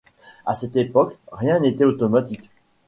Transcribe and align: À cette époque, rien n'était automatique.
À 0.47 0.55
cette 0.55 0.77
époque, 0.77 1.15
rien 1.31 1.59
n'était 1.59 1.85
automatique. 1.85 2.49